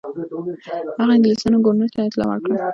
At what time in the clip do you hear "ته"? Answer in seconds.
1.95-1.99